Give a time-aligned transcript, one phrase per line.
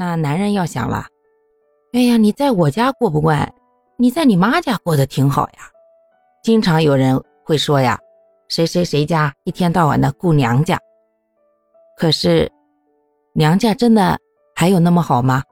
[0.00, 1.04] 那男人要想了，
[1.92, 3.52] 哎呀，你在我家过不惯，
[3.96, 5.68] 你在你妈家过得挺好呀。
[6.40, 7.98] 经常有人会说呀，
[8.46, 10.78] 谁谁谁家一天到晚的顾娘家。
[11.96, 12.48] 可是，
[13.32, 14.16] 娘家真的
[14.54, 15.42] 还有那么好吗？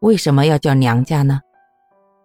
[0.00, 1.40] 为什么要叫娘家呢？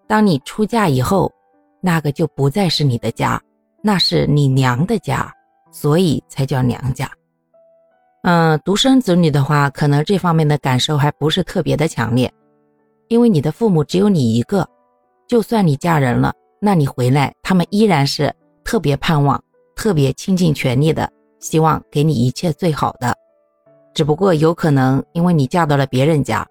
[0.07, 1.32] 当你出嫁以后，
[1.79, 3.41] 那个就不再是你的家，
[3.82, 5.34] 那是你娘的家，
[5.71, 7.09] 所以才叫娘家。
[8.28, 12.34] 嗯，独生子女的话，可能这方面的感受还不是特别的强烈，
[13.08, 14.68] 因为你的父母只有你一个，
[15.27, 19.40] 就算你嫁人了，那你回来，他们依然是特别盼望、
[19.76, 21.08] 特别倾尽全力的，
[21.40, 23.16] 希望给你一切最好的。
[23.94, 26.44] 只不过有可能因为你嫁到了别人家，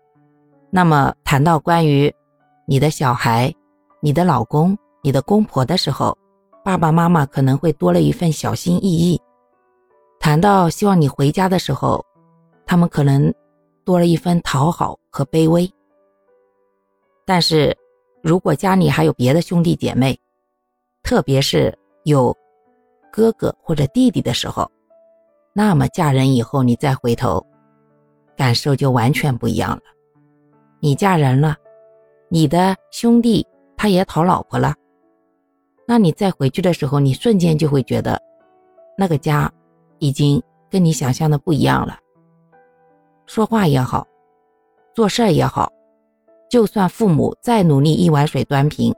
[0.70, 2.09] 那么谈到关于
[2.69, 3.53] 你的小孩、
[4.01, 6.17] 你的老公、你的公婆的时候，
[6.65, 9.20] 爸爸妈妈可能会多了一份小心翼翼。
[10.24, 12.02] 谈到希望你回家的时候，
[12.64, 13.30] 他们可能
[13.84, 15.70] 多了一分讨好和卑微。
[17.27, 17.77] 但是，
[18.22, 20.19] 如果家里还有别的兄弟姐妹，
[21.03, 22.34] 特别是有
[23.12, 24.66] 哥哥或者弟弟的时候，
[25.53, 27.44] 那么嫁人以后你再回头，
[28.34, 29.83] 感受就完全不一样了。
[30.81, 31.55] 你嫁人了，
[32.31, 34.75] 你的兄弟他也讨老婆了，
[35.86, 38.19] 那你再回去的时候，你瞬间就会觉得
[38.97, 39.53] 那个家。
[39.98, 41.98] 已经跟你想象的不一样了。
[43.27, 44.06] 说话也好，
[44.95, 45.73] 做事也好，
[46.50, 48.95] 就算父母再努力一碗水端平，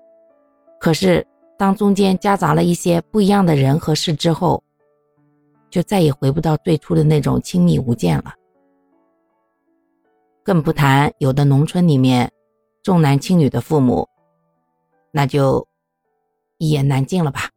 [0.81, 4.63] 可是当中间夹杂了一些不一样的人和事之后，
[5.71, 8.35] 就再也回不到最初的那种亲密无间了。
[10.43, 12.31] 更不谈有的农村里面
[12.83, 14.09] 重男轻女的父母，
[15.11, 15.67] 那就
[16.59, 17.51] 一言难尽了吧。